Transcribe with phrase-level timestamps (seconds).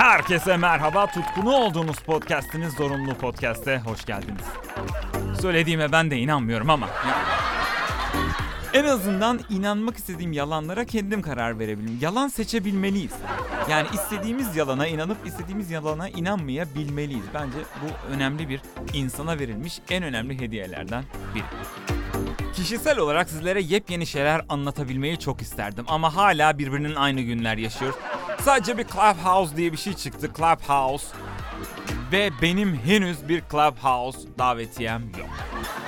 [0.00, 1.06] Herkese merhaba.
[1.06, 4.44] Tutkunu olduğunuz podcast'iniz Zorunlu Podcast'e hoş geldiniz.
[5.40, 6.88] Söylediğime ben de inanmıyorum ama.
[8.72, 11.98] En azından inanmak istediğim yalanlara kendim karar verebilirim.
[12.00, 13.12] Yalan seçebilmeliyiz.
[13.70, 17.24] Yani istediğimiz yalana inanıp istediğimiz yalana inanmayabilmeliyiz.
[17.34, 18.60] Bence bu önemli bir
[18.92, 21.04] insana verilmiş en önemli hediyelerden
[21.34, 21.44] biri.
[22.54, 27.94] Kişisel olarak sizlere yepyeni şeyler anlatabilmeyi çok isterdim ama hala birbirinin aynı günler yaşıyor.
[28.44, 30.30] Sadece bir Clubhouse diye bir şey çıktı.
[30.36, 31.06] Clubhouse.
[32.12, 35.28] Ve benim henüz bir Clubhouse davetiyem yok.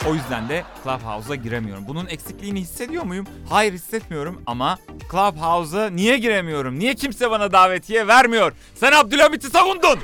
[0.08, 1.88] O yüzden de Clubhouse'a giremiyorum.
[1.88, 3.26] Bunun eksikliğini hissediyor muyum?
[3.50, 4.78] Hayır hissetmiyorum ama
[5.10, 6.78] Clubhouse'a niye giremiyorum?
[6.78, 8.52] Niye kimse bana davetiye vermiyor?
[8.74, 9.98] Sen Abdülhamit'i savundun.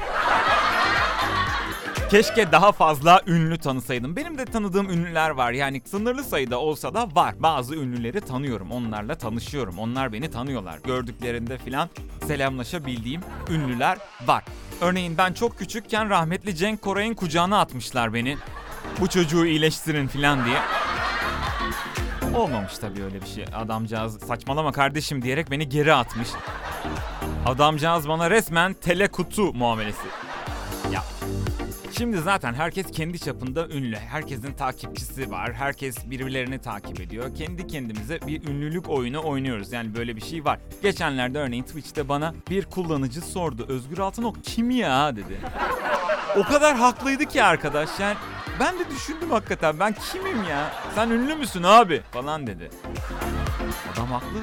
[2.11, 4.17] Keşke daha fazla ünlü tanısaydım.
[4.17, 5.53] Benim de tanıdığım ünlüler var.
[5.53, 7.35] Yani sınırlı sayıda olsa da var.
[7.39, 8.71] Bazı ünlüleri tanıyorum.
[8.71, 9.79] Onlarla tanışıyorum.
[9.79, 10.79] Onlar beni tanıyorlar.
[10.85, 11.89] Gördüklerinde filan
[12.27, 14.45] selamlaşabildiğim ünlüler var.
[14.81, 18.37] Örneğin ben çok küçükken rahmetli Cenk Koray'ın kucağına atmışlar beni.
[19.01, 20.59] Bu çocuğu iyileştirin filan diye.
[22.35, 23.45] Olmamış tabii öyle bir şey.
[23.55, 26.29] Adamcağız saçmalama kardeşim diyerek beni geri atmış.
[27.47, 30.28] Adamcağız bana resmen telekutu muamelesi.
[31.99, 33.97] Şimdi zaten herkes kendi çapında ünlü.
[33.97, 35.53] Herkesin takipçisi var.
[35.53, 37.35] Herkes birbirlerini takip ediyor.
[37.35, 39.73] Kendi kendimize bir ünlülük oyunu oynuyoruz.
[39.73, 40.59] Yani böyle bir şey var.
[40.83, 43.67] Geçenlerde örneğin Twitch'te bana bir kullanıcı sordu.
[43.69, 45.39] Özgür Altınok kim ya dedi.
[46.37, 48.01] O kadar haklıydı ki arkadaş.
[48.01, 48.17] Yani
[48.61, 49.81] ben de düşündüm hakikaten.
[49.81, 50.73] Ben kimim ya?
[50.95, 52.03] Sen ünlü müsün abi?
[52.13, 52.71] Falan dedi.
[53.93, 54.39] Adam haklı.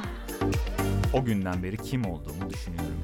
[1.13, 3.01] O günden beri kim olduğumu düşünüyorum.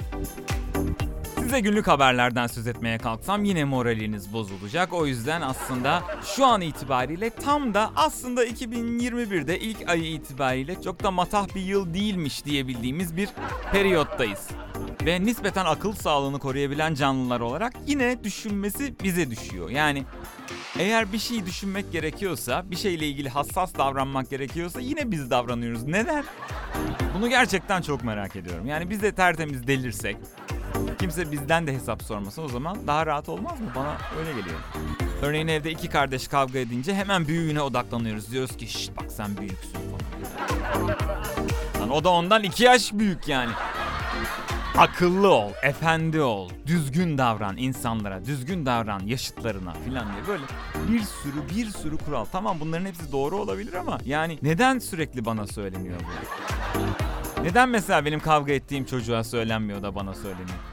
[1.52, 4.94] Size günlük haberlerden söz etmeye kalksam yine moraliniz bozulacak.
[4.94, 6.04] O yüzden aslında
[6.36, 11.94] şu an itibariyle tam da aslında 2021'de ilk ayı itibariyle çok da matah bir yıl
[11.94, 13.30] değilmiş diyebildiğimiz bir
[13.72, 14.48] periyottayız.
[15.06, 19.70] Ve nispeten akıl sağlığını koruyabilen canlılar olarak yine düşünmesi bize düşüyor.
[19.70, 20.04] Yani
[20.80, 25.84] eğer bir şey düşünmek gerekiyorsa, bir şeyle ilgili hassas davranmak gerekiyorsa yine biz davranıyoruz.
[25.84, 26.24] Neden?
[27.18, 28.66] Bunu gerçekten çok merak ediyorum.
[28.66, 30.18] Yani biz de tertemiz delirsek,
[31.02, 33.68] kimse bizden de hesap sormasa o zaman daha rahat olmaz mı?
[33.76, 34.60] Bana öyle geliyor.
[35.22, 38.32] Örneğin evde iki kardeş kavga edince hemen büyüğüne odaklanıyoruz.
[38.32, 40.88] Diyoruz ki şşt bak sen büyüksün falan.
[41.82, 43.52] Lan o da ondan iki yaş büyük yani.
[44.78, 50.44] Akıllı ol, efendi ol, düzgün davran insanlara, düzgün davran yaşıtlarına filan diye böyle
[50.92, 52.26] bir sürü bir sürü kural.
[52.32, 57.44] Tamam bunların hepsi doğru olabilir ama yani neden sürekli bana söyleniyor bu?
[57.44, 60.71] Neden mesela benim kavga ettiğim çocuğa söylenmiyor da bana söyleniyor?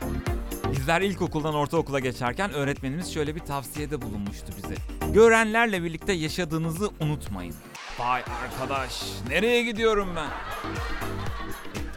[0.89, 4.75] Bizler ilkokuldan ortaokula geçerken öğretmenimiz şöyle bir tavsiyede bulunmuştu bize.
[5.13, 7.55] Görenlerle birlikte yaşadığınızı unutmayın.
[7.99, 10.29] Vay arkadaş, nereye gidiyorum ben?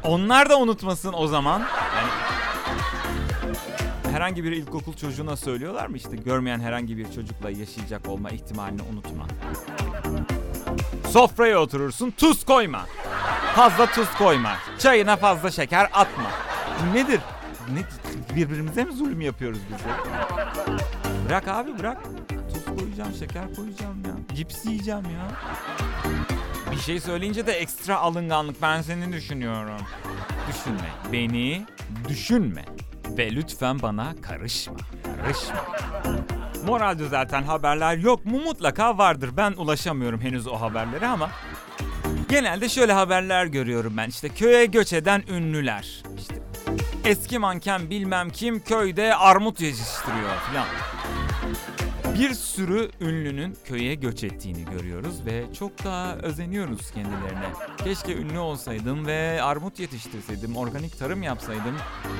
[0.04, 1.60] Onlar da unutmasın o zaman.
[1.60, 2.10] Yani
[4.12, 9.28] herhangi bir ilkokul çocuğuna söylüyorlar mı işte görmeyen herhangi bir çocukla yaşayacak olma ihtimalini unutma.
[11.10, 12.86] Sofraya oturursun tuz koyma.
[13.56, 14.54] Fazla tuz koyma.
[14.80, 16.32] Çayına fazla şeker atma.
[16.94, 17.20] Nedir?
[17.74, 17.82] Ne,
[18.36, 19.98] birbirimize mi zulüm yapıyoruz biz ya?
[21.28, 21.98] Bırak abi bırak.
[22.54, 24.36] Tuz koyacağım, şeker koyacağım ya.
[24.36, 25.32] Cips yiyeceğim ya.
[26.72, 28.62] Bir şey söyleyince de ekstra alınganlık.
[28.62, 29.82] Ben seni düşünüyorum.
[30.50, 30.90] Düşünme.
[31.12, 31.66] Beni
[32.10, 32.66] düşünme.
[33.18, 34.76] Ve lütfen bana karışma.
[35.22, 35.66] Karışma.
[36.66, 38.42] Moral düzelten haberler yok mu?
[38.42, 39.30] Mutlaka vardır.
[39.38, 41.30] Ben ulaşamıyorum henüz o haberlere ama
[42.30, 44.10] genelde şöyle haberler görüyorum ben.
[44.10, 46.04] İşte köye göç eden ünlüler.
[46.18, 46.41] İşte
[47.06, 50.68] eski manken bilmem kim köyde armut yetiştiriyor filan.
[52.20, 57.50] Bir sürü ünlünün köye göç ettiğini görüyoruz ve çok da özeniyoruz kendilerine.
[57.84, 61.76] Keşke ünlü olsaydım ve armut yetiştirseydim, organik tarım yapsaydım.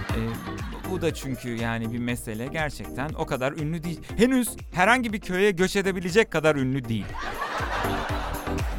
[0.10, 0.20] Ee,
[0.92, 4.00] bu da çünkü yani bir mesele gerçekten o kadar ünlü değil.
[4.18, 7.06] Henüz herhangi bir köye göç edebilecek kadar ünlü değil.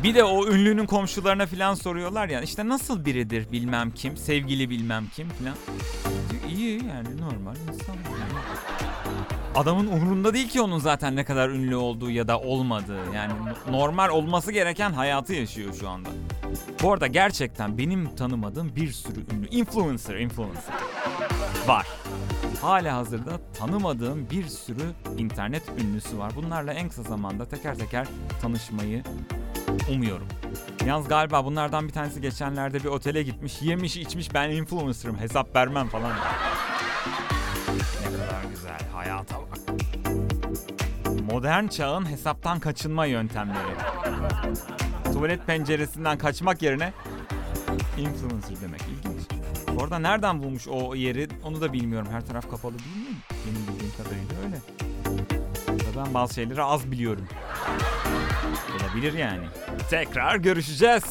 [0.02, 5.04] Bir de o ünlünün komşularına falan soruyorlar ya işte nasıl biridir bilmem kim, sevgili bilmem
[5.16, 5.54] kim falan.
[6.48, 7.96] İyi yani normal insan.
[9.54, 13.14] Adamın umurunda değil ki onun zaten ne kadar ünlü olduğu ya da olmadığı.
[13.14, 13.32] Yani
[13.70, 16.08] normal olması gereken hayatı yaşıyor şu anda.
[16.82, 20.74] Bu arada gerçekten benim tanımadığım bir sürü ünlü influencer, influencer
[21.66, 21.86] var.
[22.60, 26.32] Hala hazırda tanımadığım bir sürü internet ünlüsü var.
[26.36, 28.06] Bunlarla en kısa zamanda teker teker
[28.42, 29.02] tanışmayı
[29.88, 30.26] umuyorum.
[30.86, 35.88] Yalnız galiba bunlardan bir tanesi geçenlerde bir otele gitmiş, yemiş içmiş ben influencer'ım hesap vermem
[35.88, 36.12] falan.
[38.04, 39.58] Ne kadar güzel hayata bak.
[41.30, 43.76] Modern çağın hesaptan kaçınma yöntemleri.
[45.04, 46.92] Tuvalet penceresinden kaçmak yerine
[47.98, 49.22] influencer demek ilginç.
[49.76, 52.08] Bu arada nereden bulmuş o yeri onu da bilmiyorum.
[52.10, 53.16] Her taraf kapalı değil mi?
[53.30, 54.56] Benim bildiğim kadarıyla öyle.
[55.96, 57.26] Ben bazı şeyleri az biliyorum.
[58.80, 59.44] Olabilir yani.
[59.90, 61.04] Tekrar görüşeceğiz.